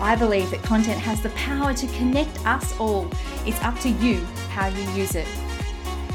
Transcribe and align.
I 0.00 0.16
believe 0.16 0.50
that 0.50 0.62
content 0.62 0.98
has 1.00 1.20
the 1.22 1.30
power 1.30 1.72
to 1.72 1.86
connect 1.88 2.44
us 2.46 2.78
all. 2.78 3.08
It's 3.46 3.62
up 3.62 3.78
to 3.80 3.88
you 3.88 4.20
how 4.50 4.68
you 4.68 4.82
use 4.92 5.14
it. 5.14 5.28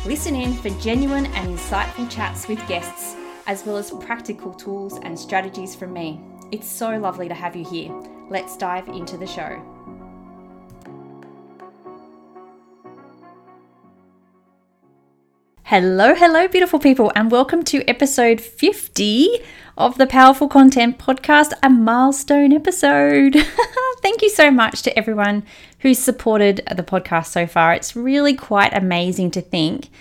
Listen 0.06 0.36
in 0.36 0.54
for 0.54 0.70
genuine 0.82 1.26
and 1.28 1.58
insightful 1.58 2.10
chats 2.10 2.48
with 2.48 2.66
guests, 2.68 3.16
as 3.48 3.66
well 3.66 3.78
as 3.78 3.92
practical 3.92 4.54
tools 4.54 5.00
and 5.04 5.18
strategies 5.18 5.76
from 5.76 5.94
me. 5.94 6.22
It's 6.52 6.68
so 6.68 6.98
lovely 6.98 7.28
to 7.28 7.34
have 7.34 7.56
you 7.56 7.66
here. 7.66 7.94
Let's 8.30 8.58
dive 8.58 8.88
into 8.88 9.18
the 9.18 9.28
show. 9.28 9.62
Hello, 15.70 16.16
hello, 16.16 16.48
beautiful 16.48 16.80
people, 16.80 17.12
and 17.14 17.30
welcome 17.30 17.62
to 17.66 17.88
episode 17.88 18.42
50 18.42 19.30
of 19.78 20.00
the 20.00 20.08
Powerful 20.08 20.48
Content 20.48 20.98
Podcast, 20.98 21.54
a 21.62 21.70
milestone 21.70 22.54
episode. 22.54 23.36
Thank 24.02 24.24
you 24.24 24.32
so 24.32 24.50
much 24.50 24.82
to 24.82 24.98
everyone 24.98 25.44
who's 25.82 26.00
supported 26.00 26.64
the 26.76 26.82
podcast 26.82 27.28
so 27.28 27.46
far. 27.46 27.76
It's 27.76 27.96
really 27.96 28.34
quite 28.34 28.76
amazing 28.76 29.30
to 29.30 29.42
think 29.42 29.92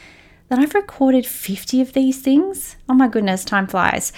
that 0.49 0.59
I've 0.59 0.73
recorded 0.73 1.27
50 1.27 1.83
of 1.83 1.93
these 1.93 2.23
things. 2.23 2.77
Oh 2.89 2.95
my 2.95 3.07
goodness, 3.07 3.45
time 3.45 3.67
flies. 3.67 4.11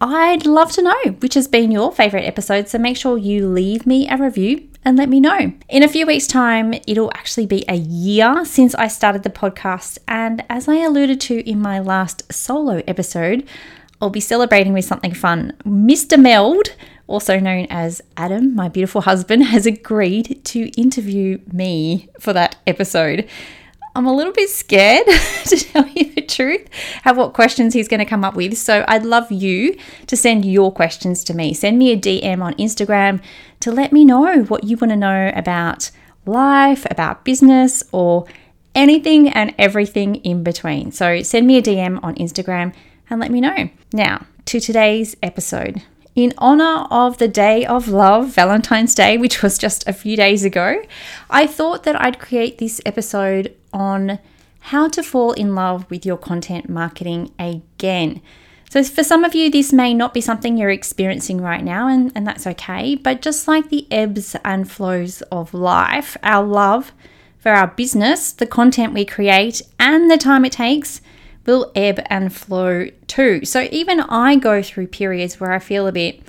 I'd 0.00 0.46
love 0.46 0.70
to 0.70 0.82
know 0.82 1.02
which 1.18 1.34
has 1.34 1.48
been 1.48 1.72
your 1.72 1.90
favorite 1.90 2.26
episode, 2.26 2.68
so 2.68 2.78
make 2.78 2.96
sure 2.96 3.18
you 3.18 3.48
leave 3.48 3.88
me 3.88 4.08
a 4.08 4.16
review 4.16 4.68
and 4.84 4.96
let 4.96 5.08
me 5.08 5.20
know. 5.20 5.52
In 5.68 5.82
a 5.82 5.88
few 5.88 6.06
weeks' 6.06 6.26
time, 6.26 6.74
it'll 6.86 7.12
actually 7.14 7.46
be 7.46 7.64
a 7.68 7.76
year 7.76 8.44
since 8.44 8.74
I 8.74 8.88
started 8.88 9.22
the 9.22 9.30
podcast. 9.30 9.98
And 10.08 10.44
as 10.50 10.68
I 10.68 10.76
alluded 10.76 11.20
to 11.22 11.48
in 11.48 11.60
my 11.60 11.78
last 11.78 12.32
solo 12.32 12.82
episode, 12.86 13.46
I'll 14.00 14.10
be 14.10 14.20
celebrating 14.20 14.72
with 14.72 14.84
something 14.84 15.14
fun. 15.14 15.52
Mr. 15.64 16.20
Meld, 16.20 16.74
also 17.06 17.38
known 17.38 17.66
as 17.70 18.02
Adam, 18.16 18.54
my 18.54 18.68
beautiful 18.68 19.02
husband, 19.02 19.44
has 19.46 19.66
agreed 19.66 20.44
to 20.46 20.68
interview 20.80 21.38
me 21.52 22.08
for 22.18 22.32
that 22.32 22.56
episode. 22.66 23.28
I'm 23.94 24.06
a 24.06 24.12
little 24.12 24.32
bit 24.32 24.48
scared 24.48 25.06
to 25.44 25.56
tell 25.56 25.86
you 25.88 26.14
the 26.14 26.22
truth, 26.22 26.68
have 27.02 27.16
what 27.16 27.34
questions 27.34 27.74
he's 27.74 27.88
going 27.88 28.00
to 28.00 28.06
come 28.06 28.24
up 28.24 28.34
with. 28.34 28.56
So 28.56 28.84
I'd 28.88 29.04
love 29.04 29.30
you 29.30 29.76
to 30.06 30.16
send 30.16 30.44
your 30.44 30.72
questions 30.72 31.24
to 31.24 31.34
me. 31.34 31.52
Send 31.52 31.78
me 31.78 31.92
a 31.92 31.96
DM 31.96 32.42
on 32.42 32.54
Instagram 32.54 33.20
to 33.60 33.70
let 33.70 33.92
me 33.92 34.04
know 34.04 34.44
what 34.44 34.64
you 34.64 34.76
want 34.76 34.90
to 34.90 34.96
know 34.96 35.30
about 35.34 35.90
life, 36.24 36.86
about 36.90 37.24
business, 37.24 37.82
or 37.92 38.26
anything 38.74 39.28
and 39.28 39.54
everything 39.58 40.16
in 40.16 40.42
between. 40.42 40.92
So 40.92 41.22
send 41.22 41.46
me 41.46 41.58
a 41.58 41.62
DM 41.62 42.02
on 42.02 42.14
Instagram 42.14 42.74
and 43.10 43.20
let 43.20 43.30
me 43.30 43.40
know. 43.40 43.68
Now, 43.92 44.26
to 44.46 44.60
today's 44.60 45.16
episode. 45.22 45.82
In 46.14 46.34
honor 46.36 46.86
of 46.90 47.16
the 47.16 47.28
Day 47.28 47.64
of 47.64 47.88
Love, 47.88 48.28
Valentine's 48.28 48.94
Day, 48.94 49.16
which 49.16 49.42
was 49.42 49.56
just 49.56 49.86
a 49.88 49.94
few 49.94 50.14
days 50.14 50.44
ago, 50.44 50.82
I 51.30 51.46
thought 51.46 51.84
that 51.84 51.98
I'd 51.98 52.18
create 52.18 52.58
this 52.58 52.82
episode 52.84 53.54
on 53.72 54.18
how 54.66 54.88
to 54.88 55.02
fall 55.02 55.32
in 55.32 55.54
love 55.54 55.90
with 55.90 56.06
your 56.06 56.16
content 56.16 56.68
marketing 56.68 57.32
again. 57.38 58.20
So, 58.70 58.82
for 58.84 59.04
some 59.04 59.22
of 59.24 59.34
you, 59.34 59.50
this 59.50 59.72
may 59.72 59.92
not 59.92 60.14
be 60.14 60.22
something 60.22 60.56
you're 60.56 60.70
experiencing 60.70 61.42
right 61.42 61.62
now, 61.62 61.88
and, 61.88 62.10
and 62.14 62.26
that's 62.26 62.46
okay. 62.46 62.94
But 62.94 63.20
just 63.20 63.46
like 63.46 63.68
the 63.68 63.86
ebbs 63.90 64.34
and 64.44 64.70
flows 64.70 65.20
of 65.30 65.52
life, 65.52 66.16
our 66.22 66.42
love 66.42 66.92
for 67.38 67.52
our 67.52 67.66
business, 67.66 68.32
the 68.32 68.46
content 68.46 68.94
we 68.94 69.04
create, 69.04 69.60
and 69.78 70.10
the 70.10 70.16
time 70.16 70.44
it 70.44 70.52
takes 70.52 71.02
will 71.44 71.72
ebb 71.74 72.00
and 72.06 72.32
flow 72.32 72.88
too. 73.06 73.44
So 73.44 73.68
even 73.72 74.00
I 74.00 74.36
go 74.36 74.62
through 74.62 74.86
periods 74.86 75.40
where 75.40 75.52
I 75.52 75.58
feel 75.58 75.86
a 75.86 75.92
bit, 75.92 76.22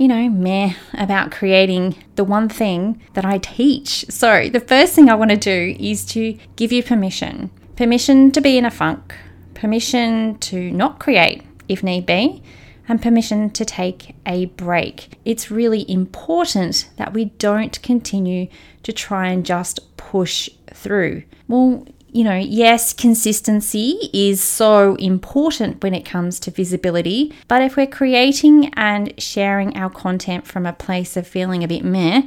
you 0.00 0.08
know, 0.08 0.30
meh 0.30 0.72
about 0.94 1.30
creating 1.30 1.94
the 2.16 2.24
one 2.24 2.48
thing 2.48 3.02
that 3.12 3.26
I 3.26 3.36
teach. 3.36 4.06
So 4.08 4.48
the 4.48 4.58
first 4.58 4.94
thing 4.94 5.10
I 5.10 5.14
want 5.14 5.30
to 5.30 5.36
do 5.36 5.76
is 5.78 6.06
to 6.06 6.38
give 6.56 6.72
you 6.72 6.82
permission 6.82 7.50
permission 7.76 8.30
to 8.30 8.42
be 8.42 8.58
in 8.58 8.66
a 8.66 8.70
funk, 8.70 9.14
permission 9.54 10.38
to 10.38 10.70
not 10.70 10.98
create 10.98 11.42
if 11.68 11.82
need 11.82 12.06
be. 12.06 12.42
And 12.88 13.00
permission 13.00 13.50
to 13.50 13.64
take 13.64 14.16
a 14.26 14.46
break. 14.46 15.16
It's 15.24 15.48
really 15.48 15.88
important 15.88 16.90
that 16.96 17.12
we 17.12 17.26
don't 17.26 17.80
continue 17.82 18.48
to 18.82 18.92
try 18.92 19.28
and 19.28 19.46
just 19.46 19.96
push 19.96 20.50
through. 20.74 21.22
Well, 21.46 21.86
you 22.12 22.24
know, 22.24 22.36
yes, 22.36 22.92
consistency 22.92 24.10
is 24.12 24.42
so 24.42 24.94
important 24.96 25.82
when 25.82 25.94
it 25.94 26.04
comes 26.04 26.40
to 26.40 26.50
visibility, 26.50 27.34
but 27.48 27.62
if 27.62 27.76
we're 27.76 27.86
creating 27.86 28.72
and 28.74 29.12
sharing 29.20 29.76
our 29.76 29.90
content 29.90 30.46
from 30.46 30.66
a 30.66 30.72
place 30.72 31.16
of 31.16 31.26
feeling 31.26 31.62
a 31.62 31.68
bit 31.68 31.84
meh, 31.84 32.22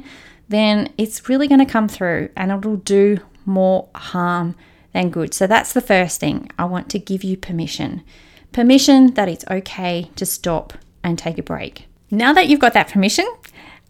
then 0.48 0.92
it's 0.98 1.28
really 1.28 1.48
going 1.48 1.64
to 1.64 1.72
come 1.72 1.88
through 1.88 2.28
and 2.36 2.50
it'll 2.50 2.76
do 2.76 3.18
more 3.44 3.88
harm 3.94 4.54
than 4.92 5.10
good. 5.10 5.34
So 5.34 5.46
that's 5.46 5.72
the 5.72 5.80
first 5.80 6.20
thing. 6.20 6.50
I 6.58 6.64
want 6.64 6.88
to 6.90 6.98
give 6.98 7.24
you 7.24 7.36
permission 7.36 8.02
permission 8.54 9.12
that 9.14 9.28
it's 9.28 9.44
okay 9.50 10.08
to 10.16 10.24
stop 10.24 10.72
and 11.02 11.18
take 11.18 11.36
a 11.36 11.42
break. 11.42 11.86
Now 12.10 12.32
that 12.32 12.48
you've 12.48 12.60
got 12.60 12.72
that 12.72 12.88
permission, 12.88 13.26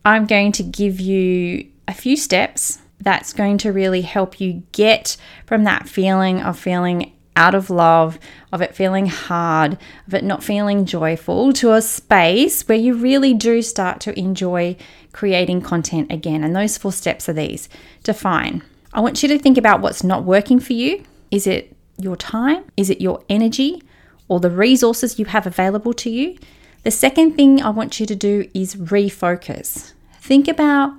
I'm 0.04 0.26
going 0.26 0.50
to 0.52 0.62
give 0.64 1.00
you 1.00 1.68
a 1.86 1.94
few 1.94 2.16
steps 2.16 2.78
that's 3.04 3.32
going 3.32 3.58
to 3.58 3.72
really 3.72 4.02
help 4.02 4.40
you 4.40 4.62
get 4.72 5.16
from 5.46 5.64
that 5.64 5.88
feeling 5.88 6.40
of 6.40 6.58
feeling 6.58 7.12
out 7.36 7.54
of 7.54 7.70
love, 7.70 8.18
of 8.52 8.62
it 8.62 8.74
feeling 8.74 9.06
hard, 9.06 9.76
of 10.06 10.14
it 10.14 10.24
not 10.24 10.42
feeling 10.42 10.84
joyful, 10.84 11.52
to 11.52 11.72
a 11.72 11.82
space 11.82 12.66
where 12.68 12.78
you 12.78 12.94
really 12.94 13.34
do 13.34 13.60
start 13.60 14.00
to 14.00 14.18
enjoy 14.18 14.76
creating 15.12 15.60
content 15.60 16.10
again. 16.12 16.44
And 16.44 16.54
those 16.54 16.78
four 16.78 16.92
steps 16.92 17.28
are 17.28 17.32
these 17.32 17.68
define. 18.02 18.62
I 18.92 19.00
want 19.00 19.22
you 19.22 19.28
to 19.30 19.38
think 19.38 19.58
about 19.58 19.80
what's 19.80 20.04
not 20.04 20.24
working 20.24 20.60
for 20.60 20.72
you. 20.72 21.04
Is 21.30 21.46
it 21.46 21.74
your 21.98 22.16
time? 22.16 22.64
Is 22.76 22.90
it 22.90 23.00
your 23.00 23.22
energy 23.28 23.82
or 24.28 24.38
the 24.38 24.50
resources 24.50 25.18
you 25.18 25.24
have 25.26 25.46
available 25.46 25.92
to 25.94 26.10
you? 26.10 26.38
The 26.84 26.90
second 26.90 27.34
thing 27.34 27.62
I 27.62 27.70
want 27.70 27.98
you 27.98 28.06
to 28.06 28.14
do 28.14 28.48
is 28.54 28.76
refocus. 28.76 29.92
Think 30.20 30.46
about 30.48 30.94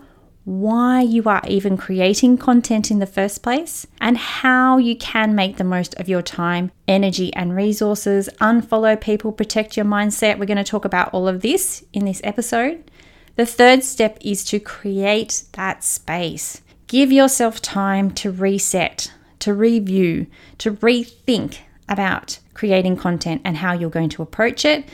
why 0.45 1.01
you 1.01 1.23
are 1.23 1.41
even 1.47 1.75
creating 1.75 2.37
content 2.37 2.91
in 2.91 2.99
the 2.99 3.05
first 3.05 3.41
place, 3.41 3.85
and 3.99 4.17
how 4.17 4.77
you 4.77 4.95
can 4.95 5.35
make 5.35 5.57
the 5.57 5.63
most 5.63 5.95
of 5.95 6.07
your 6.07 6.21
time, 6.21 6.71
energy, 6.87 7.33
and 7.33 7.55
resources. 7.55 8.29
Unfollow 8.39 8.99
people, 9.01 9.31
protect 9.31 9.75
your 9.75 9.85
mindset. 9.85 10.37
We're 10.37 10.45
going 10.45 10.57
to 10.57 10.63
talk 10.63 10.85
about 10.85 11.13
all 11.13 11.27
of 11.27 11.41
this 11.41 11.83
in 11.93 12.05
this 12.05 12.21
episode. 12.23 12.89
The 13.35 13.45
third 13.45 13.83
step 13.83 14.17
is 14.21 14.45
to 14.45 14.59
create 14.59 15.45
that 15.53 15.83
space. 15.83 16.61
Give 16.87 17.11
yourself 17.11 17.59
time 17.59 18.11
to 18.11 18.31
reset, 18.31 19.11
to 19.39 19.53
review, 19.53 20.27
to 20.59 20.71
rethink 20.73 21.57
about 21.89 22.37
creating 22.53 22.97
content 22.97 23.41
and 23.43 23.57
how 23.57 23.73
you're 23.73 23.89
going 23.89 24.09
to 24.09 24.21
approach 24.21 24.63
it. 24.63 24.87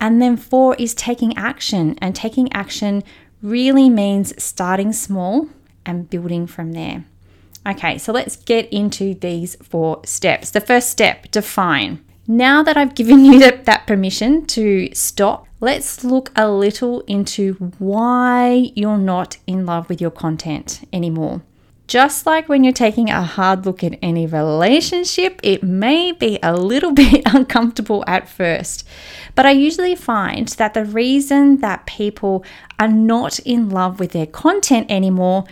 And 0.00 0.22
then 0.22 0.36
four 0.36 0.74
is 0.76 0.94
taking 0.94 1.36
action, 1.36 1.98
and 2.00 2.14
taking 2.14 2.52
action 2.52 3.04
really 3.42 3.90
means 3.90 4.40
starting 4.42 4.92
small 4.92 5.48
and 5.84 6.08
building 6.08 6.46
from 6.46 6.72
there. 6.72 7.04
Okay, 7.66 7.98
so 7.98 8.12
let's 8.12 8.36
get 8.36 8.68
into 8.72 9.14
these 9.14 9.56
four 9.56 10.00
steps. 10.04 10.50
The 10.50 10.60
first 10.60 10.90
step 10.90 11.30
define. 11.30 12.04
Now 12.26 12.62
that 12.62 12.76
I've 12.76 12.94
given 12.94 13.24
you 13.24 13.38
that, 13.40 13.64
that 13.66 13.86
permission 13.86 14.46
to 14.46 14.88
stop, 14.94 15.46
let's 15.60 16.04
look 16.04 16.30
a 16.36 16.48
little 16.50 17.00
into 17.02 17.54
why 17.78 18.70
you're 18.74 18.98
not 18.98 19.38
in 19.46 19.66
love 19.66 19.88
with 19.88 20.00
your 20.00 20.10
content 20.10 20.88
anymore. 20.92 21.42
Just 21.92 22.24
like 22.24 22.48
when 22.48 22.64
you're 22.64 22.72
taking 22.72 23.10
a 23.10 23.22
hard 23.22 23.66
look 23.66 23.84
at 23.84 23.98
any 24.00 24.24
relationship, 24.24 25.38
it 25.42 25.62
may 25.62 26.10
be 26.10 26.38
a 26.42 26.56
little 26.56 26.92
bit 27.04 27.20
uncomfortable 27.26 28.02
at 28.06 28.26
first. 28.26 28.88
But 29.34 29.44
I 29.44 29.50
usually 29.50 29.94
find 29.94 30.48
that 30.48 30.72
the 30.72 30.86
reason 30.86 31.58
that 31.58 31.84
people 31.84 32.46
are 32.80 32.88
not 32.88 33.40
in 33.40 33.68
love 33.68 34.00
with 34.00 34.12
their 34.12 34.24
content 34.24 34.90
anymore 34.90 35.44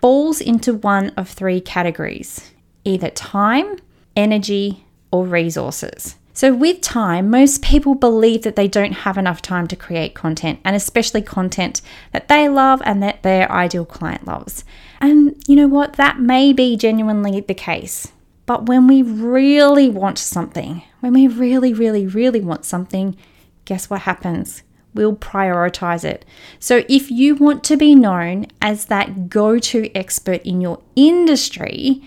falls 0.00 0.40
into 0.40 0.74
one 0.74 1.10
of 1.10 1.28
three 1.28 1.60
categories 1.60 2.50
either 2.82 3.10
time, 3.10 3.76
energy, 4.16 4.84
or 5.12 5.24
resources. 5.24 6.16
So, 6.32 6.52
with 6.52 6.80
time, 6.80 7.30
most 7.30 7.62
people 7.62 7.94
believe 7.94 8.42
that 8.42 8.56
they 8.56 8.66
don't 8.66 9.04
have 9.06 9.16
enough 9.16 9.40
time 9.40 9.68
to 9.68 9.76
create 9.76 10.14
content, 10.14 10.58
and 10.64 10.74
especially 10.74 11.22
content 11.22 11.80
that 12.10 12.26
they 12.26 12.48
love 12.48 12.82
and 12.84 13.00
that 13.04 13.22
their 13.22 13.50
ideal 13.52 13.84
client 13.84 14.26
loves. 14.26 14.64
And 15.00 15.42
you 15.46 15.56
know 15.56 15.68
what? 15.68 15.94
That 15.94 16.20
may 16.20 16.52
be 16.52 16.76
genuinely 16.76 17.40
the 17.40 17.54
case. 17.54 18.12
But 18.46 18.66
when 18.66 18.86
we 18.86 19.02
really 19.02 19.88
want 19.88 20.18
something, 20.18 20.82
when 21.00 21.12
we 21.12 21.26
really, 21.26 21.72
really, 21.74 22.06
really 22.06 22.40
want 22.40 22.64
something, 22.64 23.16
guess 23.64 23.90
what 23.90 24.02
happens? 24.02 24.62
We'll 24.94 25.16
prioritize 25.16 26.04
it. 26.04 26.24
So, 26.58 26.84
if 26.88 27.10
you 27.10 27.34
want 27.34 27.64
to 27.64 27.76
be 27.76 27.94
known 27.94 28.46
as 28.62 28.86
that 28.86 29.28
go 29.28 29.58
to 29.58 29.94
expert 29.94 30.42
in 30.42 30.60
your 30.60 30.80
industry, 30.94 32.02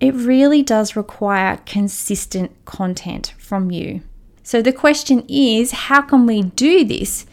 it 0.00 0.14
really 0.14 0.62
does 0.62 0.94
require 0.94 1.58
consistent 1.66 2.52
content 2.64 3.34
from 3.38 3.70
you. 3.70 4.02
So 4.48 4.62
the 4.62 4.72
question 4.72 5.24
is 5.28 5.72
how 5.72 6.02
can 6.02 6.24
we 6.24 6.42
do 6.42 6.84
this 6.84 7.26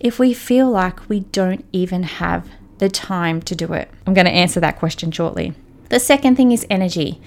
if 0.00 0.18
we 0.18 0.34
feel 0.34 0.70
like 0.70 1.08
we 1.08 1.20
don't 1.20 1.64
even 1.72 2.02
have 2.02 2.48
the 2.78 2.88
time 2.88 3.40
to 3.42 3.54
do 3.54 3.72
it? 3.72 3.90
I'm 4.06 4.14
going 4.14 4.26
to 4.26 4.30
answer 4.30 4.60
that 4.60 4.78
question 4.78 5.10
shortly. 5.10 5.54
The 5.88 6.00
second 6.00 6.36
thing 6.36 6.52
is 6.52 6.66
energy. 6.68 7.20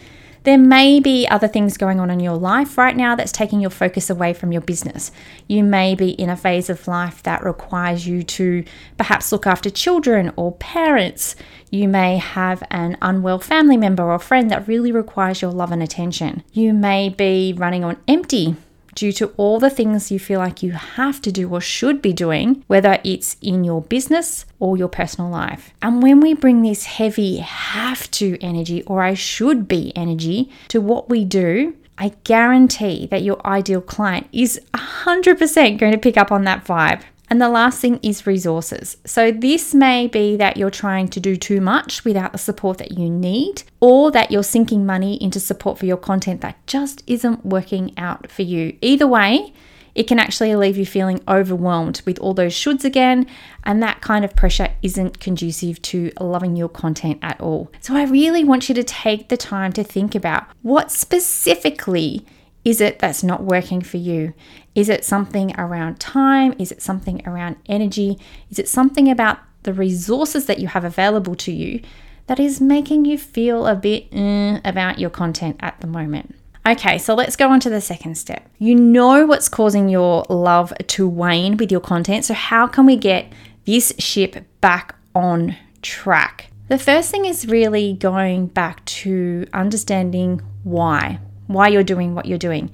There 0.44 0.57
may 0.57 1.00
be 1.00 1.28
other 1.28 1.48
things 1.48 1.78
going 1.78 2.00
on 2.00 2.10
in 2.10 2.22
your 2.22 2.38
life 2.38 2.78
right 2.78 2.96
now 2.96 3.16
that's 3.16 3.31
taking 3.31 3.60
your 3.60 3.69
focus 3.69 4.10
away 4.10 4.34
from 4.34 4.54
your 4.54 4.62
business. 4.62 5.12
You 5.48 5.63
may 5.63 5.96
be 5.96 6.12
in 6.12 6.30
a 6.30 6.38
phase 6.38 6.69
of 6.69 6.88
life 6.88 7.22
that 7.24 7.44
requires 7.44 8.07
you 8.07 8.24
to 8.24 8.63
perhaps 8.98 9.31
look 9.31 9.46
after 9.46 9.69
children 9.69 10.31
or 10.38 10.54
parents. 10.54 11.36
You 11.69 11.90
may 11.90 12.18
have 12.18 12.63
an 12.72 12.98
unwell 13.01 13.40
family 13.40 13.75
member 13.75 14.04
or 14.04 14.18
friend 14.18 14.50
that 14.50 14.68
really 14.68 14.94
requires 14.94 15.42
your 15.42 15.51
love 15.51 15.74
and 15.74 15.84
attention. 15.84 16.44
You 16.54 16.74
may 16.74 17.10
be 17.10 17.54
running 17.56 17.84
on 17.84 17.98
empty 18.07 18.56
due 19.00 19.13
to 19.13 19.28
all 19.38 19.60
the 19.60 19.69
things 19.69 20.12
you 20.12 20.19
feel 20.19 20.40
like 20.40 20.62
you 20.62 20.74
have 20.74 21.22
to 21.22 21.31
do 21.31 21.50
or 21.50 21.62
should 21.62 22.01
be 22.01 22.12
doing, 22.12 22.62
whether 22.68 23.00
it's 23.06 23.38
in 23.42 23.63
your 23.63 23.81
business 23.81 24.46
or 24.60 24.75
your 24.75 24.90
personal 24.90 25.30
life. 25.30 25.74
And 25.81 26.04
when 26.04 26.19
we 26.19 26.34
bring 26.34 26.62
this 26.62 26.84
heavy 26.84 27.38
have 27.38 28.12
to 28.12 28.38
energy 28.42 28.84
or 28.84 29.01
I 29.01 29.13
should 29.13 29.69
be 29.69 29.94
energy 29.96 30.51
to 30.68 30.81
what 30.81 31.10
we 31.10 31.24
do, 31.24 31.78
I 31.98 32.12
guarantee 32.25 33.07
that 33.07 33.24
your 33.24 33.46
ideal 33.48 33.81
client 33.81 34.28
is 34.34 34.60
100% 34.74 35.80
going 35.80 35.94
to 35.94 35.98
pick 35.98 36.18
up 36.18 36.30
on 36.30 36.44
that 36.44 36.66
vibe. 36.66 37.04
And 37.30 37.40
the 37.40 37.50
last 37.50 37.80
thing 37.80 38.00
is 38.02 38.26
resources. 38.26 38.98
So, 39.06 39.31
this 39.31 39.74
may 39.74 40.08
be 40.08 40.36
that 40.38 40.58
you're 40.58 40.72
trying 40.72 41.10
to 41.10 41.20
do 41.20 41.36
too 41.36 41.62
much 41.62 42.04
without 42.04 42.31
the 42.31 42.38
support 42.38 42.80
that 42.80 42.98
you 42.98 43.10
need, 43.10 43.64
or 43.80 44.12
that 44.12 44.31
you're 44.31 44.44
sinking 44.44 44.86
money 44.86 45.22
into 45.22 45.40
support 45.40 45.78
for 45.78 45.86
your 45.86 45.98
content 45.98 46.42
that 46.42 46.66
just 46.66 47.04
isn't 47.06 47.46
working 47.46 47.94
out 47.98 48.31
for 48.31 48.42
you. 48.42 48.78
Either 48.81 49.06
way, 49.06 49.54
it 49.94 50.08
can 50.08 50.18
actually 50.18 50.56
leave 50.56 50.78
you 50.78 50.86
feeling 50.86 51.22
overwhelmed 51.28 52.02
with 52.06 52.18
all 52.20 52.34
those 52.34 52.54
shoulds 52.54 52.84
again, 52.84 53.28
and 53.64 53.84
that 53.84 54.02
kind 54.02 54.25
of 54.25 54.36
pressure 54.36 54.70
isn't 54.82 55.20
conducive 55.20 55.82
to 55.84 56.12
loving 56.20 56.56
your 56.56 56.70
content 56.70 57.20
at 57.22 57.40
all. 57.40 57.72
So, 57.80 57.96
I 57.96 58.06
really 58.06 58.44
want 58.44 58.70
you 58.70 58.75
to 58.75 58.84
take 58.84 59.30
the 59.30 59.38
time 59.38 59.72
to 59.74 59.84
think 59.84 60.16
about 60.16 60.46
what 60.64 60.92
specifically 60.92 62.25
is 62.66 62.82
it 62.82 63.00
that's 63.00 63.24
not 63.24 63.44
working 63.44 63.82
for 63.82 63.98
you? 63.98 64.34
Is 64.76 64.90
it 64.90 65.06
something 65.06 65.58
around 65.60 66.00
time? 66.00 66.54
Is 66.60 66.72
it 66.72 66.82
something 66.82 67.26
around 67.28 67.56
energy? 67.68 68.18
Is 68.50 68.60
it 68.60 68.68
something 68.68 69.10
about 69.10 69.40
the 69.64 69.74
resources 69.74 70.46
that 70.46 70.60
you 70.60 70.68
have 70.68 70.84
available 70.84 71.36
to 71.36 71.52
you 71.52 71.82
that 72.28 72.40
is 72.40 72.62
making 72.62 73.06
you 73.06 73.18
feel 73.18 73.66
a 73.66 73.76
bit 73.76 74.08
uh, 74.14 74.60
about 74.64 75.00
your 75.00 75.10
content 75.10 75.58
at 75.62 75.80
the 75.82 75.88
moment? 75.88 76.36
Okay, 76.68 76.98
so 76.98 77.16
let's 77.16 77.36
go 77.36 77.50
on 77.50 77.60
to 77.62 77.70
the 77.70 77.82
second 77.82 78.16
step. 78.16 78.48
You 78.60 78.76
know 78.76 79.26
what's 79.26 79.50
causing 79.50 79.90
your 79.90 80.26
love 80.30 80.74
to 80.88 81.08
wane 81.08 81.58
with 81.58 81.72
your 81.72 81.82
content. 81.82 82.26
So, 82.26 82.34
how 82.34 82.68
can 82.68 82.86
we 82.86 82.96
get 82.96 83.32
this 83.66 83.94
ship 83.98 84.46
back 84.62 84.96
on 85.16 85.56
track? 85.82 86.52
The 86.68 86.78
first 86.78 87.10
thing 87.10 87.26
is 87.26 87.48
really 87.48 87.94
going 87.94 88.48
back 88.48 88.86
to 88.86 89.48
understanding 89.54 90.42
why 90.64 91.20
why 91.50 91.68
you're 91.68 91.84
doing 91.84 92.13
what 92.13 92.28
you're 92.28 92.38
doing. 92.38 92.72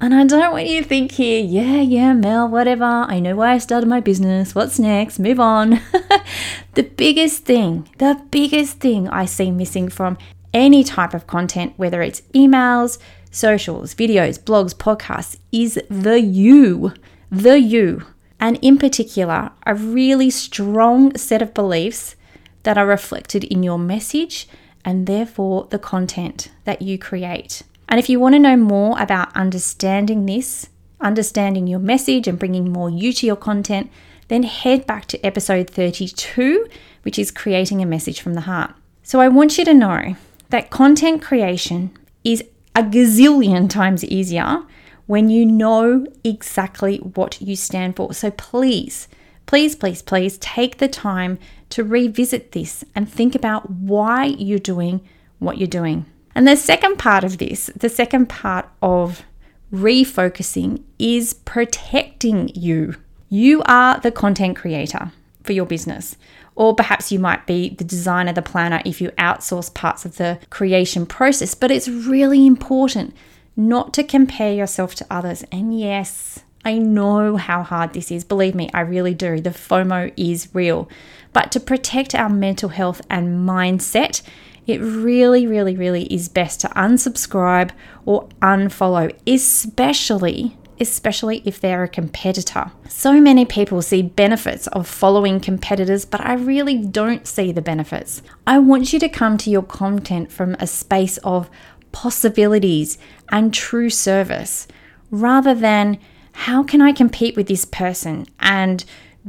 And 0.00 0.12
I 0.12 0.24
don't 0.24 0.52
want 0.52 0.66
you 0.66 0.82
to 0.82 0.88
think 0.88 1.12
here, 1.12 1.40
yeah, 1.42 1.80
yeah, 1.80 2.12
Mel, 2.12 2.48
whatever. 2.48 2.84
I 2.84 3.18
know 3.18 3.36
why 3.36 3.52
I 3.52 3.58
started 3.58 3.88
my 3.88 4.00
business. 4.00 4.54
What's 4.54 4.78
next? 4.78 5.18
Move 5.18 5.40
on. 5.40 5.80
the 6.74 6.82
biggest 6.82 7.44
thing, 7.44 7.88
the 7.96 8.20
biggest 8.30 8.78
thing 8.78 9.08
I 9.08 9.24
see 9.24 9.50
missing 9.50 9.88
from 9.88 10.18
any 10.52 10.84
type 10.84 11.14
of 11.14 11.26
content, 11.26 11.72
whether 11.76 12.02
it's 12.02 12.20
emails, 12.34 12.98
socials, 13.30 13.94
videos, 13.94 14.38
blogs, 14.38 14.74
podcasts, 14.74 15.38
is 15.50 15.80
the 15.88 16.20
you. 16.20 16.92
The 17.30 17.58
you. 17.58 18.02
And 18.38 18.58
in 18.60 18.76
particular, 18.76 19.52
a 19.64 19.74
really 19.74 20.28
strong 20.28 21.16
set 21.16 21.40
of 21.40 21.54
beliefs 21.54 22.16
that 22.64 22.76
are 22.76 22.86
reflected 22.86 23.44
in 23.44 23.62
your 23.62 23.78
message 23.78 24.46
and 24.84 25.06
therefore 25.06 25.68
the 25.70 25.78
content 25.78 26.50
that 26.64 26.82
you 26.82 26.98
create. 26.98 27.62
And 27.88 28.00
if 28.00 28.08
you 28.08 28.18
want 28.18 28.34
to 28.34 28.38
know 28.40 28.56
more 28.56 29.00
about 29.00 29.34
understanding 29.36 30.26
this, 30.26 30.68
understanding 31.00 31.66
your 31.66 31.78
message, 31.78 32.26
and 32.26 32.38
bringing 32.38 32.72
more 32.72 32.90
you 32.90 33.12
to 33.12 33.26
your 33.26 33.36
content, 33.36 33.90
then 34.28 34.42
head 34.42 34.86
back 34.86 35.06
to 35.06 35.24
episode 35.24 35.70
32, 35.70 36.66
which 37.02 37.18
is 37.18 37.30
creating 37.30 37.80
a 37.80 37.86
message 37.86 38.20
from 38.20 38.34
the 38.34 38.42
heart. 38.42 38.74
So 39.02 39.20
I 39.20 39.28
want 39.28 39.56
you 39.56 39.64
to 39.64 39.74
know 39.74 40.16
that 40.50 40.70
content 40.70 41.22
creation 41.22 41.96
is 42.24 42.42
a 42.74 42.82
gazillion 42.82 43.70
times 43.70 44.04
easier 44.04 44.62
when 45.06 45.28
you 45.28 45.46
know 45.46 46.06
exactly 46.24 46.98
what 46.98 47.40
you 47.40 47.54
stand 47.54 47.94
for. 47.94 48.12
So 48.12 48.32
please, 48.32 49.06
please, 49.46 49.76
please, 49.76 50.02
please 50.02 50.38
take 50.38 50.78
the 50.78 50.88
time 50.88 51.38
to 51.70 51.84
revisit 51.84 52.50
this 52.50 52.84
and 52.96 53.08
think 53.08 53.36
about 53.36 53.70
why 53.70 54.24
you're 54.24 54.58
doing 54.58 55.00
what 55.38 55.58
you're 55.58 55.68
doing. 55.68 56.06
And 56.36 56.46
the 56.46 56.54
second 56.54 56.98
part 56.98 57.24
of 57.24 57.38
this, 57.38 57.70
the 57.74 57.88
second 57.88 58.28
part 58.28 58.68
of 58.82 59.24
refocusing 59.72 60.82
is 60.98 61.32
protecting 61.32 62.50
you. 62.54 62.96
You 63.30 63.62
are 63.64 63.98
the 63.98 64.12
content 64.12 64.54
creator 64.54 65.12
for 65.44 65.54
your 65.54 65.64
business. 65.64 66.18
Or 66.54 66.74
perhaps 66.74 67.10
you 67.10 67.18
might 67.18 67.46
be 67.46 67.70
the 67.70 67.84
designer, 67.84 68.34
the 68.34 68.42
planner 68.42 68.82
if 68.84 69.00
you 69.00 69.12
outsource 69.12 69.72
parts 69.72 70.04
of 70.04 70.18
the 70.18 70.38
creation 70.50 71.06
process. 71.06 71.54
But 71.54 71.70
it's 71.70 71.88
really 71.88 72.46
important 72.46 73.14
not 73.56 73.94
to 73.94 74.04
compare 74.04 74.52
yourself 74.52 74.94
to 74.96 75.06
others. 75.10 75.42
And 75.50 75.78
yes, 75.78 76.40
I 76.66 76.76
know 76.76 77.38
how 77.38 77.62
hard 77.62 77.94
this 77.94 78.10
is. 78.10 78.24
Believe 78.24 78.54
me, 78.54 78.68
I 78.74 78.80
really 78.82 79.14
do. 79.14 79.40
The 79.40 79.50
FOMO 79.50 80.12
is 80.18 80.50
real. 80.52 80.86
But 81.32 81.50
to 81.52 81.60
protect 81.60 82.14
our 82.14 82.28
mental 82.28 82.68
health 82.68 83.00
and 83.08 83.48
mindset, 83.48 84.20
it 84.66 84.80
really, 84.80 85.46
really, 85.46 85.76
really 85.76 86.04
is 86.12 86.28
best 86.28 86.60
to 86.62 86.68
unsubscribe 86.68 87.70
or 88.04 88.28
unfollow, 88.42 89.16
especially 89.26 90.56
especially 90.80 91.42
if 91.44 91.60
they're 91.60 91.84
a 91.84 91.88
competitor. 91.88 92.70
So 92.88 93.20
many 93.20 93.44
people 93.44 93.80
see 93.82 94.02
benefits 94.02 94.66
of 94.68 94.86
following 94.86 95.40
competitors, 95.40 96.04
but 96.04 96.20
I 96.20 96.34
really 96.34 96.76
don't 96.76 97.26
see 97.26 97.52
the 97.52 97.62
benefits. 97.62 98.22
I 98.46 98.58
want 98.58 98.92
you 98.92 98.98
to 99.00 99.08
come 99.08 99.38
to 99.38 99.50
your 99.50 99.62
content 99.62 100.30
from 100.30 100.54
a 100.58 100.66
space 100.66 101.16
of 101.18 101.50
possibilities 101.92 102.98
and 103.30 103.54
true 103.54 103.90
service 103.90 104.68
rather 105.10 105.54
than 105.54 105.98
how 106.32 106.62
can 106.62 106.82
I 106.82 106.92
compete 106.92 107.36
with 107.36 107.48
this 107.48 107.64
person 107.64 108.26
and 108.40 108.84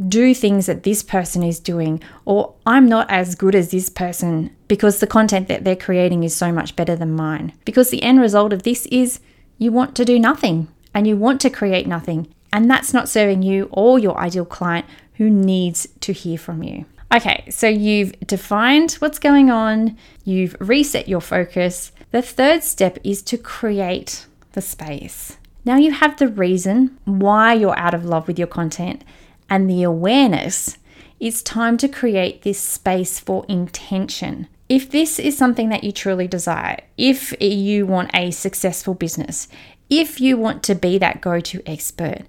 do 0.09 0.33
things 0.33 0.65
that 0.65 0.83
this 0.83 1.01
person 1.01 1.41
is 1.43 1.59
doing, 1.59 2.01
or 2.25 2.55
I'm 2.65 2.89
not 2.89 3.09
as 3.09 3.35
good 3.35 3.55
as 3.55 3.71
this 3.71 3.89
person 3.89 4.55
because 4.67 4.99
the 4.99 5.07
content 5.07 5.47
that 5.47 5.63
they're 5.63 5.75
creating 5.75 6.23
is 6.23 6.35
so 6.35 6.51
much 6.51 6.75
better 6.75 6.95
than 6.95 7.15
mine. 7.15 7.53
Because 7.65 7.89
the 7.89 8.03
end 8.03 8.19
result 8.19 8.53
of 8.53 8.63
this 8.63 8.85
is 8.87 9.19
you 9.57 9.71
want 9.71 9.95
to 9.95 10.05
do 10.05 10.19
nothing 10.19 10.67
and 10.93 11.07
you 11.07 11.15
want 11.15 11.41
to 11.41 11.49
create 11.49 11.87
nothing, 11.87 12.33
and 12.51 12.69
that's 12.69 12.93
not 12.93 13.09
serving 13.09 13.43
you 13.43 13.69
or 13.71 13.99
your 13.99 14.17
ideal 14.17 14.45
client 14.45 14.85
who 15.15 15.29
needs 15.29 15.87
to 16.01 16.13
hear 16.13 16.37
from 16.37 16.63
you. 16.63 16.85
Okay, 17.13 17.45
so 17.49 17.67
you've 17.67 18.19
defined 18.21 18.93
what's 18.93 19.19
going 19.19 19.49
on, 19.49 19.97
you've 20.25 20.55
reset 20.59 21.07
your 21.07 21.21
focus. 21.21 21.91
The 22.11 22.21
third 22.21 22.63
step 22.63 22.97
is 23.03 23.21
to 23.23 23.37
create 23.37 24.25
the 24.51 24.61
space. 24.61 25.37
Now 25.63 25.77
you 25.77 25.91
have 25.91 26.17
the 26.17 26.27
reason 26.27 26.97
why 27.05 27.53
you're 27.53 27.77
out 27.77 27.93
of 27.93 28.05
love 28.05 28.27
with 28.27 28.37
your 28.37 28.47
content 28.47 29.03
and 29.49 29.69
the 29.69 29.83
awareness, 29.83 30.77
it's 31.19 31.41
time 31.41 31.77
to 31.77 31.87
create 31.87 32.41
this 32.41 32.59
space 32.59 33.19
for 33.19 33.45
intention. 33.47 34.47
If 34.69 34.91
this 34.91 35.17
is 35.17 35.37
something 35.37 35.69
that 35.69 35.83
you 35.83 35.91
truly 35.91 36.27
desire, 36.27 36.79
if 36.97 37.33
you 37.41 37.85
want 37.85 38.11
a 38.13 38.31
successful 38.31 38.93
business, 38.93 39.47
if 39.89 40.19
you 40.19 40.35
want 40.37 40.61
to 40.63 40.75
be 40.75 40.97
that 40.97 41.21
go 41.21 41.39
to 41.39 41.61
expert, 41.65 42.23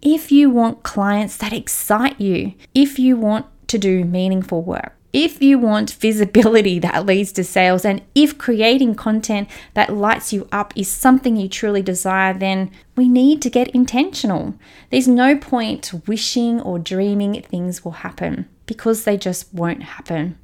if 0.00 0.32
you 0.32 0.48
want 0.48 0.82
clients 0.82 1.36
that 1.36 1.52
excite 1.52 2.20
you, 2.20 2.54
if 2.74 2.98
you 2.98 3.16
want 3.16 3.46
to 3.68 3.78
do 3.78 4.04
meaningful 4.04 4.62
work, 4.62 4.94
If 5.12 5.42
you 5.42 5.58
want 5.58 5.92
visibility 5.92 6.78
that 6.86 7.04
leads 7.06 7.32
to 7.32 7.44
sales, 7.44 7.84
and 7.84 8.02
if 8.14 8.38
creating 8.38 8.94
content 8.94 9.48
that 9.74 9.92
lights 9.92 10.32
you 10.32 10.48
up 10.50 10.72
is 10.74 10.88
something 10.88 11.36
you 11.36 11.48
truly 11.48 11.82
desire, 11.82 12.32
then 12.32 12.70
we 12.96 13.08
need 13.08 13.42
to 13.42 13.50
get 13.50 13.68
intentional. 13.68 14.54
There's 14.90 15.08
no 15.08 15.36
point 15.36 15.92
wishing 16.06 16.60
or 16.60 16.78
dreaming 16.78 17.40
things 17.42 17.84
will 17.84 17.92
happen 17.92 18.48
because 18.66 19.04
they 19.04 19.16
just 19.18 19.52
won't 19.52 19.82
happen. 19.82 20.38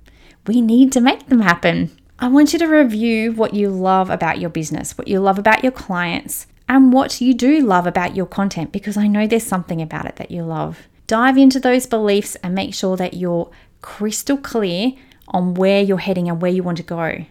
We 0.48 0.62
need 0.62 0.92
to 0.92 1.00
make 1.02 1.28
them 1.28 1.42
happen. 1.42 1.90
I 2.18 2.28
want 2.28 2.54
you 2.54 2.58
to 2.58 2.66
review 2.66 3.32
what 3.32 3.52
you 3.52 3.68
love 3.68 4.08
about 4.08 4.40
your 4.40 4.48
business, 4.48 4.96
what 4.96 5.06
you 5.06 5.20
love 5.20 5.38
about 5.38 5.62
your 5.62 5.72
clients, 5.72 6.46
and 6.68 6.90
what 6.90 7.20
you 7.20 7.34
do 7.34 7.60
love 7.60 7.86
about 7.86 8.16
your 8.16 8.24
content 8.24 8.72
because 8.72 8.96
I 8.96 9.08
know 9.08 9.26
there's 9.26 9.42
something 9.44 9.82
about 9.82 10.06
it 10.06 10.16
that 10.16 10.30
you 10.30 10.42
love. 10.42 10.88
Dive 11.06 11.36
into 11.36 11.60
those 11.60 11.86
beliefs 11.86 12.34
and 12.36 12.54
make 12.54 12.72
sure 12.72 12.96
that 12.96 13.12
you're 13.12 13.50
crystal 13.82 14.38
clear 14.38 14.92
on 15.28 15.52
where 15.52 15.82
you're 15.82 15.98
heading 15.98 16.30
and 16.30 16.40
where 16.40 16.50
you 16.50 16.62
want 16.62 16.78
to 16.78 16.82
go. 16.82 17.26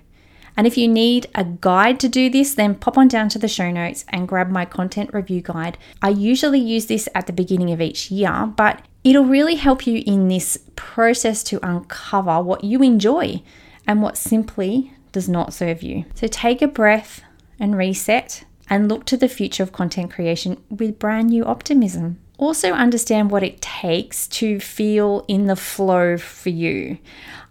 And 0.55 0.67
if 0.67 0.77
you 0.77 0.87
need 0.87 1.27
a 1.33 1.43
guide 1.43 1.99
to 2.01 2.09
do 2.09 2.29
this, 2.29 2.53
then 2.53 2.75
pop 2.75 2.99
on 2.99 3.07
down 3.07 3.29
to 3.29 3.39
the 3.39 3.47
show 3.47 3.71
notes 3.71 4.05
and 4.09 4.27
grab 4.27 4.49
my 4.49 4.65
content 4.65 5.11
review 5.11 5.41
guide. 5.41 5.79
I 6.03 6.09
usually 6.09 6.59
use 6.59 6.85
this 6.85 7.09
at 7.15 7.25
the 7.25 7.33
beginning 7.33 7.71
of 7.71 7.81
each 7.81 8.11
year, 8.11 8.51
but 8.55 8.81
it'll 9.03 9.25
really 9.25 9.55
help 9.55 9.87
you 9.87 10.03
in 10.05 10.27
this 10.27 10.57
process 10.75 11.43
to 11.43 11.59
uncover 11.67 12.41
what 12.41 12.63
you 12.63 12.81
enjoy 12.81 13.41
and 13.85 14.01
what 14.01 14.17
simply 14.17 14.93
does 15.11 15.29
not 15.29 15.53
serve 15.53 15.81
you. 15.81 16.05
So 16.15 16.27
take 16.27 16.61
a 16.61 16.67
breath 16.67 17.21
and 17.59 17.77
reset 17.77 18.43
and 18.69 18.89
look 18.89 19.05
to 19.05 19.17
the 19.17 19.29
future 19.29 19.63
of 19.63 19.71
content 19.71 20.11
creation 20.11 20.61
with 20.69 20.99
brand 20.99 21.29
new 21.29 21.45
optimism. 21.45 22.19
Also, 22.37 22.71
understand 22.71 23.31
what 23.31 23.41
it 23.41 23.61
takes 23.61 24.27
to 24.27 24.59
feel 24.59 25.25
in 25.27 25.47
the 25.47 25.55
flow 25.55 26.17
for 26.17 26.49
you. 26.49 26.99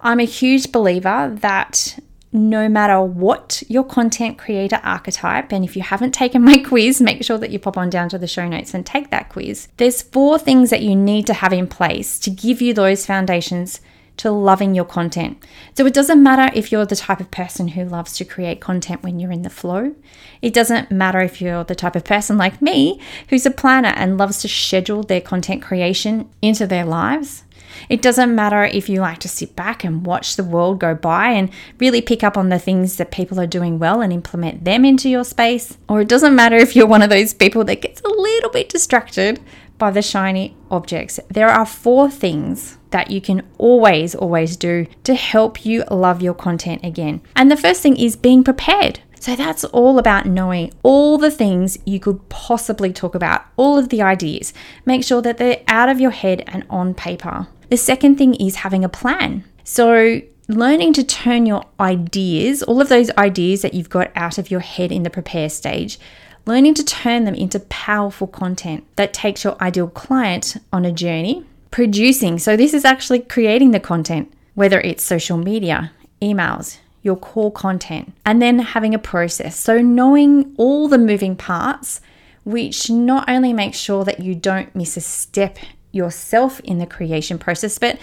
I'm 0.01 0.21
a 0.21 0.25
huge 0.25 0.71
believer 0.71 1.33
that 1.41 1.99
no 2.37 2.69
matter 2.69 3.01
what 3.01 3.63
your 3.69 3.85
content 3.85 4.39
creator 4.39 4.81
archetype, 4.83 5.53
and 5.53 5.65
if 5.65 5.77
you 5.77 5.83
haven't 5.83 6.13
taken 6.13 6.43
my 6.43 6.59
quiz, 6.67 7.01
make 7.01 7.25
sure 7.25 7.39
that 7.39 7.51
you 7.51 7.59
pop 7.59 7.77
on 7.77 7.91
down 7.91 8.09
to 8.11 8.19
the 8.19 8.27
show 8.27 8.47
notes 8.47 8.75
and 8.75 8.85
take 8.85 9.11
that 9.11 9.29
quiz. 9.29 9.69
There's 9.77 10.03
four 10.03 10.39
things 10.39 10.71
that 10.71 10.83
you 10.83 10.95
need 10.95 11.27
to 11.27 11.35
have 11.35 11.53
in 11.53 11.67
place 11.67 12.19
to 12.21 12.31
give 12.31 12.61
you 12.61 12.75
those 12.75 13.07
foundations 13.07 13.81
to 14.19 14.31
loving 14.31 14.75
your 14.75 14.85
content. 14.85 15.45
So 15.75 15.85
it 15.87 15.95
doesn't 15.95 16.23
matter 16.23 16.51
if 16.55 16.73
you're 16.73 16.87
the 16.87 16.97
type 16.97 17.21
of 17.21 17.31
person 17.31 17.69
who 17.69 17.85
loves 17.85 18.17
to 18.17 18.25
create 18.25 18.61
content 18.61 19.03
when 19.03 19.19
you're 19.19 19.33
in 19.33 19.43
the 19.43 19.51
flow. 19.51 19.95
It 20.41 20.55
doesn't 20.55 20.91
matter 20.91 21.21
if 21.21 21.41
you're 21.41 21.65
the 21.65 21.75
type 21.75 21.97
of 21.97 22.05
person 22.05 22.39
like 22.39 22.63
me 22.63 23.01
who's 23.29 23.47
a 23.47 23.51
planner 23.51 23.93
and 23.95 24.17
loves 24.17 24.41
to 24.43 24.49
schedule 24.49 25.03
their 25.03 25.21
content 25.21 25.63
creation 25.63 26.31
into 26.41 26.67
their 26.67 26.85
lives. 26.85 27.45
It 27.89 28.03
doesn't 28.03 28.35
matter 28.35 28.65
if 28.65 28.89
you 28.89 29.01
like 29.01 29.19
to 29.19 29.29
sit 29.29 29.57
back 29.57 29.85
and 29.85 30.07
watch 30.07 30.37
the 30.37 30.45
world 30.45 30.81
go 30.81 30.95
by 30.95 31.31
and 31.31 31.51
really 31.79 32.01
pick 32.01 32.23
up 32.25 32.37
on 32.37 32.49
the 32.49 32.59
things 32.59 32.97
that 32.97 33.11
people 33.11 33.41
are 33.41 33.47
doing 33.47 33.79
well 33.79 34.01
and 34.01 34.13
implement 34.13 34.65
them 34.65 34.85
into 34.85 35.09
your 35.09 35.25
space. 35.25 35.79
Or 35.89 36.01
it 36.01 36.09
doesn't 36.09 36.35
matter 36.35 36.57
if 36.57 36.75
you're 36.75 36.87
one 36.87 37.03
of 37.03 37.11
those 37.11 37.35
people 37.35 37.65
that 37.65 37.83
gets 37.83 38.01
a 38.01 38.09
little 38.09 38.51
bit 38.51 38.69
distracted 38.69 39.41
by 39.79 39.91
the 39.91 40.03
shiny 40.03 40.57
objects. 40.71 41.21
There 41.29 41.49
are 41.49 41.67
four 41.67 42.11
things 42.11 42.79
that 42.91 43.11
you 43.11 43.21
can 43.21 43.47
always, 43.59 44.15
always 44.15 44.57
do 44.57 44.87
to 45.05 45.15
help 45.15 45.67
you 45.67 45.85
love 45.91 46.23
your 46.23 46.35
content 46.35 46.83
again. 46.85 47.21
And 47.35 47.51
the 47.51 47.57
first 47.57 47.83
thing 47.83 47.97
is 47.97 48.17
being 48.17 48.43
prepared. 48.43 49.01
So 49.19 49.35
that's 49.35 49.65
all 49.65 49.99
about 49.99 50.27
knowing 50.27 50.73
all 50.83 51.19
the 51.19 51.31
things 51.31 51.79
you 51.85 51.99
could 51.99 52.29
possibly 52.29 52.93
talk 52.93 53.15
about, 53.15 53.45
all 53.57 53.79
of 53.79 53.89
the 53.89 54.03
ideas. 54.03 54.53
Make 54.85 55.05
sure 55.05 55.23
that 55.23 55.39
they're 55.39 55.63
out 55.67 55.89
of 55.89 56.01
your 56.01 56.11
head 56.11 56.45
and 56.47 56.65
on 56.71 56.95
paper. 56.95 57.49
The 57.69 57.77
second 57.77 58.17
thing 58.17 58.35
is 58.35 58.57
having 58.57 58.85
a 58.85 58.89
plan. 58.89 59.45
So 59.65 60.23
learning 60.49 60.93
to 60.95 61.05
turn 61.05 61.47
your 61.47 61.65
ideas, 61.81 62.63
all 62.63 62.81
of 62.81 62.89
those 62.89 63.11
ideas 63.13 63.63
that 63.63 63.75
you've 63.75 63.91
got 63.91 64.11
out 64.15 64.39
of 64.39 64.51
your 64.51 64.61
head 64.61 64.93
in 64.93 65.03
the 65.03 65.11
prepare 65.11 65.49
stage, 65.49 65.99
learning 66.47 66.75
to 66.75 66.85
turn 66.85 67.25
them 67.25 67.35
into 67.35 67.59
powerful 67.61 68.29
content 68.29 68.85
that 68.95 69.13
takes 69.13 69.43
your 69.43 69.61
ideal 69.61 69.89
client 69.89 70.57
on 70.73 70.85
a 70.85 70.93
journey. 70.93 71.45
Producing, 71.73 72.39
so 72.39 72.57
this 72.57 72.73
is 72.73 72.85
actually 72.85 73.19
creating 73.21 73.73
the 73.73 73.81
content, 73.81 74.33
whether 74.55 74.81
it's 74.81 75.03
social 75.03 75.37
media, 75.37 75.91
emails, 76.23 76.79
your 77.03 77.17
core 77.17 77.53
content, 77.53 78.15
and 78.25 78.41
then 78.41 78.61
having 78.61 78.95
a 78.95 78.99
process. 78.99 79.59
So, 79.59 79.83
knowing 79.83 80.55
all 80.57 80.89
the 80.89 80.97
moving 80.97 81.37
parts, 81.37 82.01
which 82.45 82.89
not 82.89 83.29
only 83.29 83.53
makes 83.53 83.77
sure 83.77 84.05
that 84.05 84.21
you 84.21 84.35
don't 84.35 84.75
miss 84.75 84.97
a 84.97 85.01
step 85.01 85.59
yourself 85.97 86.61
in 86.61 86.79
the 86.79 86.87
creation 86.87 87.39
process, 87.39 87.79
but 87.79 87.99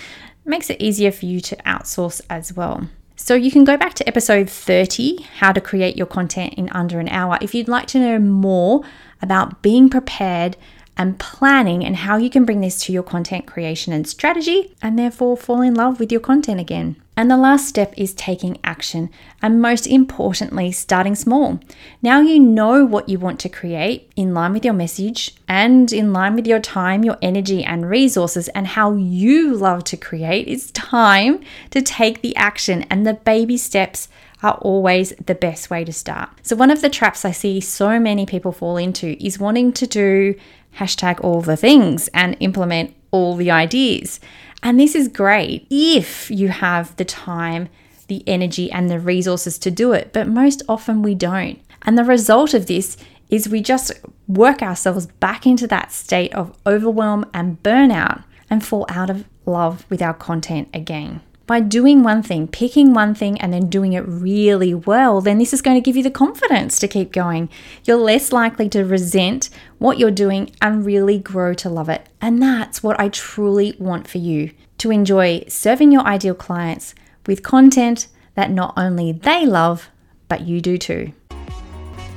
makes 0.45 0.69
it 0.69 0.81
easier 0.81 1.11
for 1.11 1.25
you 1.25 1.39
to 1.39 1.55
outsource 1.57 2.19
as 2.29 2.53
well. 2.53 2.89
So 3.15 3.35
you 3.35 3.51
can 3.51 3.63
go 3.63 3.77
back 3.77 3.93
to 3.95 4.07
episode 4.07 4.49
30, 4.49 5.21
how 5.37 5.53
to 5.53 5.61
create 5.61 5.95
your 5.95 6.07
content 6.07 6.55
in 6.55 6.69
under 6.69 6.99
an 6.99 7.07
hour, 7.09 7.37
if 7.41 7.55
you'd 7.55 7.67
like 7.67 7.87
to 7.87 7.99
know 7.99 8.19
more 8.19 8.83
about 9.21 9.61
being 9.61 9.89
prepared 9.89 10.57
and 10.97 11.19
planning 11.19 11.85
and 11.85 11.95
how 11.95 12.17
you 12.17 12.29
can 12.29 12.45
bring 12.45 12.61
this 12.61 12.79
to 12.83 12.91
your 12.91 13.03
content 13.03 13.47
creation 13.47 13.93
and 13.93 14.07
strategy 14.07 14.75
and 14.81 14.97
therefore 14.99 15.37
fall 15.37 15.61
in 15.61 15.73
love 15.73 15.99
with 15.99 16.11
your 16.11 16.21
content 16.21 16.59
again. 16.59 16.95
And 17.15 17.29
the 17.29 17.37
last 17.37 17.67
step 17.67 17.93
is 17.95 18.13
taking 18.13 18.57
action 18.63 19.11
and 19.41 19.61
most 19.61 19.85
importantly, 19.85 20.71
starting 20.71 21.13
small. 21.13 21.59
Now 22.01 22.21
you 22.21 22.39
know 22.39 22.85
what 22.85 23.07
you 23.07 23.19
want 23.19 23.39
to 23.41 23.49
create 23.49 24.11
in 24.15 24.33
line 24.33 24.53
with 24.53 24.65
your 24.65 24.73
message 24.73 25.35
and 25.47 25.93
in 25.93 26.11
line 26.11 26.35
with 26.35 26.47
your 26.47 26.59
time, 26.59 27.03
your 27.03 27.17
energy, 27.21 27.63
and 27.63 27.87
resources, 27.87 28.47
and 28.49 28.65
how 28.65 28.93
you 28.95 29.55
love 29.55 29.83
to 29.85 29.97
create. 29.97 30.47
It's 30.47 30.71
time 30.71 31.41
to 31.69 31.83
take 31.83 32.21
the 32.21 32.35
action, 32.35 32.83
and 32.89 33.05
the 33.05 33.13
baby 33.13 33.57
steps 33.57 34.09
are 34.41 34.55
always 34.55 35.13
the 35.23 35.35
best 35.35 35.69
way 35.69 35.85
to 35.85 35.93
start. 35.93 36.29
So, 36.41 36.55
one 36.55 36.71
of 36.71 36.81
the 36.81 36.89
traps 36.89 37.23
I 37.23 37.31
see 37.31 37.61
so 37.61 37.99
many 37.99 38.25
people 38.25 38.51
fall 38.51 38.77
into 38.77 39.23
is 39.23 39.39
wanting 39.39 39.71
to 39.73 39.87
do 39.87 40.35
hashtag 40.77 41.23
all 41.23 41.41
the 41.41 41.55
things 41.55 42.07
and 42.09 42.35
implement 42.39 42.95
all 43.11 43.35
the 43.35 43.51
ideas. 43.51 44.19
And 44.63 44.79
this 44.79 44.95
is 44.95 45.09
great 45.09 45.67
if 45.69 46.31
you 46.31 46.47
have 46.47 46.95
the 46.95 47.05
time, 47.05 47.67
the 48.07 48.23
energy, 48.25 48.71
and 48.71 48.89
the 48.89 48.99
resources 48.99 49.59
to 49.59 49.69
do 49.69 49.91
it, 49.91 50.11
but 50.13 50.27
most 50.27 50.63
often 50.69 51.01
we 51.01 51.13
don't. 51.13 51.59
And 51.81 51.97
the 51.97 52.05
result 52.05 52.53
of 52.53 52.67
this 52.67 52.95
is 53.29 53.49
we 53.49 53.61
just 53.61 53.91
work 54.27 54.61
ourselves 54.61 55.07
back 55.07 55.45
into 55.45 55.67
that 55.67 55.91
state 55.91 56.33
of 56.33 56.57
overwhelm 56.65 57.29
and 57.33 57.61
burnout 57.61 58.23
and 58.49 58.65
fall 58.65 58.85
out 58.87 59.09
of 59.09 59.25
love 59.45 59.85
with 59.89 60.01
our 60.01 60.13
content 60.13 60.69
again 60.73 61.19
by 61.45 61.59
doing 61.59 62.03
one 62.03 62.23
thing, 62.23 62.47
picking 62.47 62.93
one 62.93 63.13
thing, 63.13 63.39
and 63.41 63.51
then 63.51 63.69
doing 63.69 63.93
it 63.93 64.07
really 64.07 64.73
well, 64.73 65.19
then 65.21 65.37
this 65.37 65.53
is 65.53 65.61
going 65.61 65.75
to 65.75 65.81
give 65.81 65.97
you 65.97 66.03
the 66.03 66.11
confidence 66.11 66.79
to 66.79 66.87
keep 66.87 67.11
going. 67.11 67.49
You're 67.83 67.97
less 67.97 68.31
likely 68.31 68.69
to 68.69 68.83
resent 68.83 69.49
what 69.77 69.99
you're 69.99 70.11
doing 70.11 70.51
and 70.61 70.85
really 70.85 71.19
grow 71.19 71.53
to 71.55 71.69
love 71.69 71.89
it. 71.89 72.07
And 72.21 72.41
that's 72.41 72.81
what 72.81 72.99
I 72.99 73.09
truly 73.09 73.75
want 73.77 74.07
for 74.07 74.19
you 74.19 74.51
to 74.79 74.91
enjoy 74.91 75.43
serving 75.47 75.91
your 75.91 76.03
ideal 76.03 76.35
clients 76.35 76.95
with 77.27 77.43
content 77.43 78.07
that 78.35 78.51
not 78.51 78.73
only 78.77 79.11
they 79.11 79.45
love, 79.45 79.89
but 80.27 80.41
you 80.41 80.61
do 80.61 80.77
too. 80.77 81.13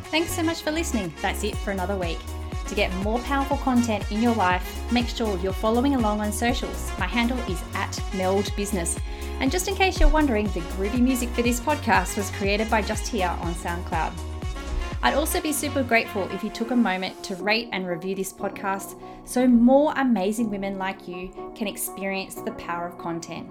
Thanks 0.04 0.32
so 0.32 0.42
much 0.42 0.62
for 0.62 0.70
listening. 0.70 1.12
That's 1.20 1.44
it 1.44 1.56
for 1.58 1.72
another 1.72 1.96
week. 1.96 2.18
To 2.68 2.74
get 2.74 2.92
more 2.96 3.18
powerful 3.20 3.56
content 3.58 4.10
in 4.10 4.20
your 4.20 4.34
life, 4.34 4.92
make 4.92 5.08
sure 5.08 5.38
you're 5.38 5.52
following 5.52 5.94
along 5.94 6.20
on 6.20 6.32
socials. 6.32 6.90
My 6.98 7.06
handle 7.06 7.38
is 7.50 7.62
at 7.74 7.98
Meld 8.14 8.54
Business. 8.56 8.98
And 9.40 9.52
just 9.52 9.68
in 9.68 9.76
case 9.76 10.00
you're 10.00 10.08
wondering, 10.08 10.46
the 10.46 10.60
groovy 10.60 11.00
music 11.00 11.28
for 11.30 11.42
this 11.42 11.60
podcast 11.60 12.16
was 12.16 12.30
created 12.30 12.68
by 12.68 12.82
Just 12.82 13.06
Here 13.06 13.28
on 13.40 13.54
SoundCloud. 13.54 14.12
I'd 15.02 15.14
also 15.14 15.40
be 15.40 15.52
super 15.52 15.84
grateful 15.84 16.28
if 16.32 16.42
you 16.42 16.50
took 16.50 16.72
a 16.72 16.76
moment 16.76 17.22
to 17.24 17.36
rate 17.36 17.68
and 17.72 17.86
review 17.86 18.16
this 18.16 18.32
podcast 18.32 19.00
so 19.24 19.46
more 19.46 19.92
amazing 19.96 20.50
women 20.50 20.78
like 20.78 21.06
you 21.06 21.52
can 21.54 21.68
experience 21.68 22.34
the 22.34 22.52
power 22.52 22.88
of 22.88 22.98
content. 22.98 23.48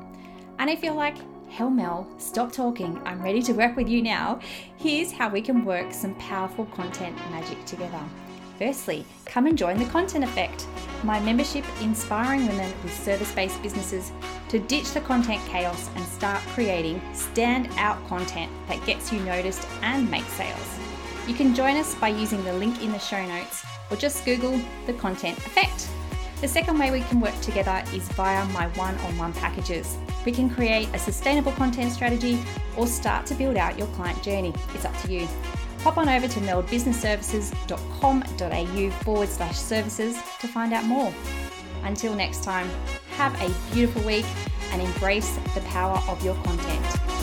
And 0.59 0.69
if 0.69 0.83
you're 0.83 0.93
like, 0.93 1.17
hell 1.49 1.69
Mel, 1.69 2.07
stop 2.17 2.51
talking, 2.51 2.99
I'm 3.05 3.21
ready 3.21 3.41
to 3.43 3.53
work 3.53 3.77
with 3.77 3.87
you 3.87 4.01
now, 4.01 4.39
here's 4.75 5.13
how 5.13 5.29
we 5.29 5.41
can 5.41 5.63
work 5.63 5.93
some 5.93 6.15
powerful 6.15 6.65
content 6.65 7.15
magic 7.31 7.63
together. 7.65 8.03
Firstly, 8.57 9.05
come 9.25 9.47
and 9.47 9.57
join 9.57 9.77
the 9.77 9.85
Content 9.85 10.23
Effect, 10.23 10.65
my 11.03 11.19
membership 11.19 11.65
inspiring 11.81 12.47
women 12.47 12.71
with 12.83 12.93
service 12.93 13.31
based 13.33 13.61
businesses 13.61 14.13
to 14.49 14.59
ditch 14.59 14.91
the 14.91 15.01
content 15.01 15.41
chaos 15.47 15.89
and 15.95 16.05
start 16.05 16.41
creating 16.53 17.01
stand-out 17.13 18.07
content 18.07 18.49
that 18.67 18.83
gets 18.85 19.11
you 19.11 19.19
noticed 19.21 19.67
and 19.81 20.09
makes 20.09 20.31
sales. 20.33 20.79
You 21.27 21.33
can 21.33 21.53
join 21.53 21.75
us 21.75 21.95
by 21.95 22.09
using 22.09 22.43
the 22.45 22.53
link 22.53 22.81
in 22.81 22.93
the 22.93 22.99
show 22.99 23.25
notes 23.25 23.65
or 23.91 23.97
just 23.97 24.23
Google 24.23 24.59
the 24.85 24.93
Content 24.93 25.37
Effect. 25.39 25.89
The 26.39 26.47
second 26.47 26.79
way 26.79 26.91
we 26.91 27.01
can 27.01 27.19
work 27.19 27.39
together 27.41 27.83
is 27.93 28.07
via 28.09 28.45
my 28.49 28.67
one 28.77 28.95
on 28.99 29.17
one 29.17 29.33
packages. 29.33 29.97
We 30.25 30.31
can 30.31 30.49
create 30.49 30.89
a 30.93 30.99
sustainable 30.99 31.51
content 31.53 31.91
strategy 31.91 32.41
or 32.77 32.87
start 32.87 33.25
to 33.27 33.35
build 33.35 33.57
out 33.57 33.77
your 33.77 33.87
client 33.87 34.21
journey. 34.23 34.53
It's 34.73 34.85
up 34.85 34.97
to 35.01 35.11
you 35.11 35.27
pop 35.85 35.97
on 35.99 36.09
over 36.09 36.27
to 36.27 36.39
meldbusinessservices.com.au 36.39 38.89
forward 39.03 39.29
slash 39.29 39.55
services 39.55 40.17
to 40.39 40.47
find 40.47 40.73
out 40.73 40.83
more. 40.85 41.13
Until 41.83 42.15
next 42.15 42.43
time, 42.43 42.67
have 43.17 43.39
a 43.39 43.53
beautiful 43.71 44.01
week 44.01 44.25
and 44.71 44.81
embrace 44.81 45.37
the 45.53 45.61
power 45.61 46.01
of 46.07 46.25
your 46.25 46.33
content. 46.43 47.14